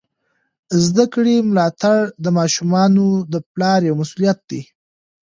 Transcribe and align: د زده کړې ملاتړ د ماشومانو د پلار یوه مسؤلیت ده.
د 0.69 0.71
زده 0.87 1.05
کړې 1.13 1.35
ملاتړ 1.49 1.99
د 2.23 2.25
ماشومانو 2.39 3.05
د 3.33 3.35
پلار 3.53 3.79
یوه 3.89 3.99
مسؤلیت 4.01 4.39
ده. 4.49 4.61